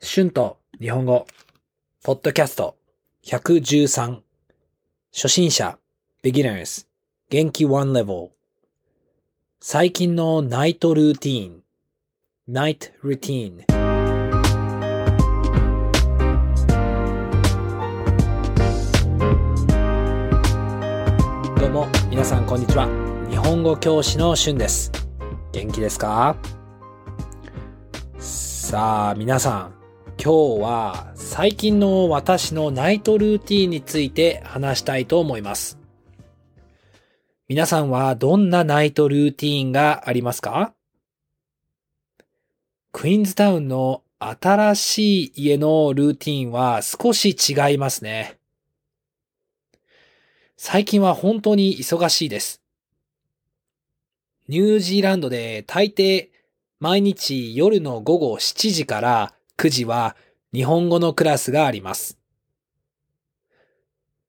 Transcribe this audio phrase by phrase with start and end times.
[0.00, 1.26] 春と日本語、
[2.04, 2.76] ポッドキャスト。
[3.26, 4.20] 113
[5.12, 5.76] 初心者。
[6.22, 6.86] beginners
[7.30, 8.28] 元気 one level
[9.60, 11.62] 最近のナイトルーティーン。
[12.48, 13.64] night routine
[21.60, 22.86] どうも皆さんこんにちは。
[23.28, 24.92] 日本語教師の春です。
[25.50, 26.36] 元気ですか？
[28.20, 29.77] さあ皆さん。
[30.28, 35.78] 今日は最近の私のナイトルーティーンについて話したいと思います。
[37.48, 40.74] 皆さんはどんなナイトルーティーンがありますか？
[42.92, 48.36] クイーンズタウンの新しい家のルーティーンは少し違いますね。
[50.58, 52.60] 最近は本当に忙しいです。
[54.46, 56.28] ニュージーランドで大抵
[56.80, 60.14] 毎日夜の午後7時から9時は
[60.54, 62.16] 日本語のクラスがあります。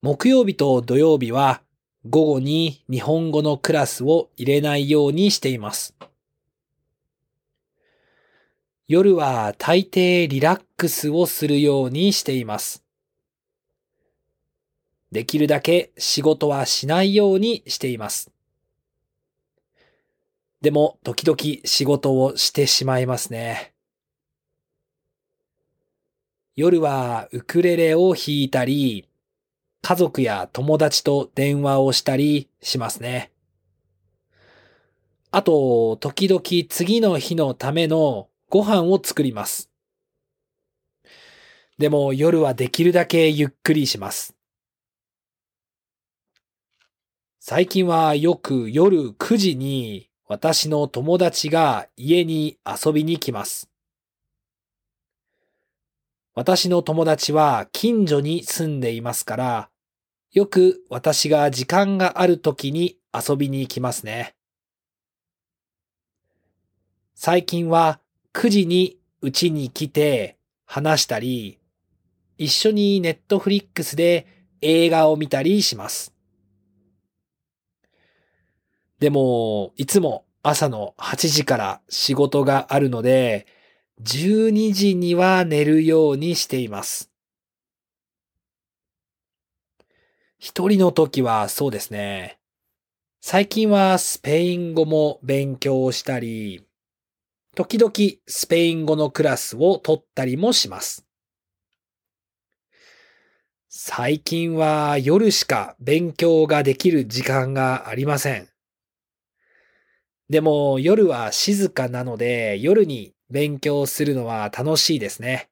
[0.01, 1.61] 木曜日と土曜日は
[2.09, 5.93] 午後に日本語のクラスを入れないようにしています。
[8.87, 12.83] 夜は大抵リラックスをするようにしています。
[15.11, 18.31] できるだけ仕事はしないようにしています。
[20.61, 23.73] でも時々仕事をしてしまいますね。
[26.59, 29.07] 夜はウクレレを弾いたり、
[29.81, 33.31] 家族や友達と電話をしたりしますね。
[35.31, 39.69] あと、時々次の日のためのご飯を作ります。
[41.77, 44.35] でも夜はできるだけゆっくりします。
[47.39, 53.69] 最近はよく夜9時に私の友達が家に遊びに来ます。
[56.35, 59.69] 私の友達は近所に住んでいますから、
[60.31, 64.35] よく私が時間がある時に遊びに来ますね。
[67.15, 67.99] 最近は
[68.33, 71.59] 9時に家に来て話したり、
[72.37, 74.27] 一緒にネットフリックスで
[74.61, 76.13] 映画を見たりします。
[78.99, 83.47] でも、いつも朝の8時から仕事があるので、
[84.01, 87.11] 12時には寝るようにしています。
[90.37, 92.39] 一人の時はそうですね。
[93.19, 96.65] 最近はスペイン語も勉強したり、
[97.55, 97.91] 時々
[98.25, 101.05] スペイン語のクラスを取ったりもします。
[103.67, 108.47] 最近は夜しか勉強ができる時間がありません。
[110.29, 115.49] でも夜は静かなので夜に勉強するのは楽しいですね。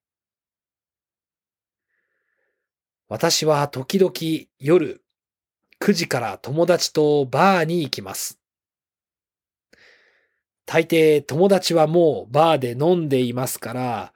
[3.10, 4.12] 私は時々
[4.60, 5.02] 夜
[5.80, 8.40] 9時から友達とバーに行きます。
[10.66, 14.14] 大抵友達はもうバーで飲んでいますから、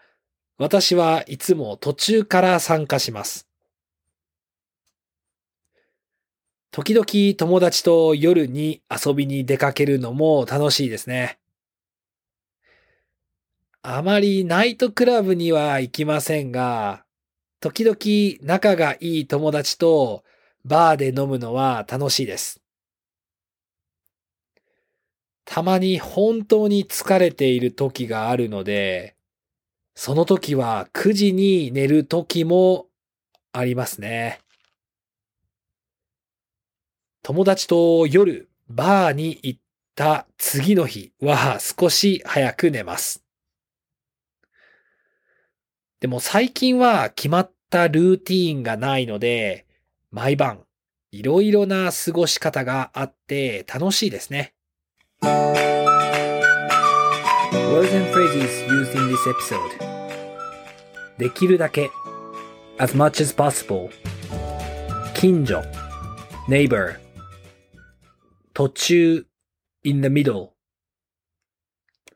[0.57, 3.47] 私はいつも途中から参加します。
[6.71, 7.05] 時々
[7.35, 11.40] 友達と夜に遊びに出かけるのも楽しいですね。
[13.83, 17.03] あまりナイトクラブには行きませんが、
[17.59, 20.23] 時々仲がいい友達と
[20.63, 22.61] バーで飲むのは楽しいです。
[25.45, 29.15] たまに本当に疲れている時があるので、
[29.95, 32.85] その時は9時に寝る時も
[33.51, 34.41] ありますね。
[37.23, 39.59] 友達と夜バーに行っ
[39.95, 43.23] た次の日は少し早く寝ます。
[46.01, 49.67] でも最近は決まったルーティーンがないので、
[50.09, 50.63] 毎晩
[51.11, 54.55] いろいろな過ごし方があって楽しいですね。
[55.21, 55.59] Words
[57.95, 59.77] and phrases used in this episode
[61.19, 61.91] できるだけ
[62.79, 63.91] as much as possible
[65.13, 65.61] 近所
[66.49, 66.97] neighbor
[68.55, 69.27] 途中
[69.83, 70.49] in the middle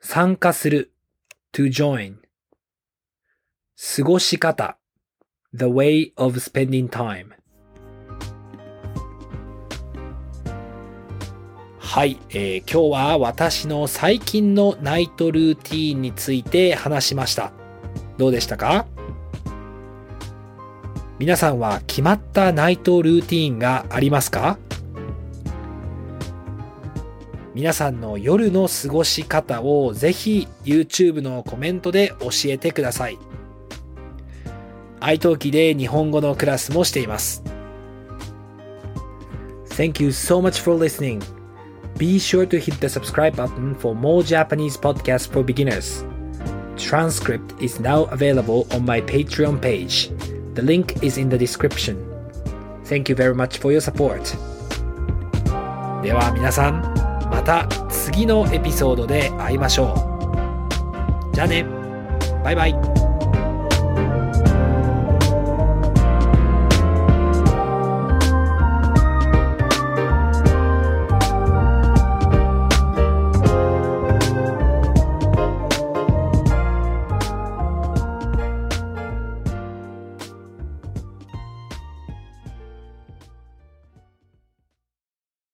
[0.01, 0.92] 参加する
[1.54, 2.25] to join
[3.77, 4.77] 過ごし方
[5.54, 7.25] the way of spending time
[11.77, 17.51] はい、えー今日は私の最近のナイトルーティーンについて話しました。
[18.18, 18.86] どうでしたか？
[21.19, 24.57] 皆さんは決まったナイトルーティーンがありますか？
[27.54, 33.18] 皆さんの夜の過ごし方をぜひ YouTube のコメントで教えてください。
[35.06, 37.44] iTalki で日本語のクラスもしています。
[39.69, 41.22] Thank you so much for listening.
[41.98, 46.06] Be sure to hit the subscribe button for more Japanese podcasts for beginners.
[46.75, 50.10] Transcript is now available on my Patreon page.
[50.56, 51.98] The link is in the description.
[52.86, 54.36] Thank you very much for your support.
[56.01, 56.81] では皆さん、
[57.30, 59.94] また次のエピソードで会いましょ
[61.31, 61.36] う。
[61.36, 61.66] じゃあね。
[62.44, 63.05] バイバイ。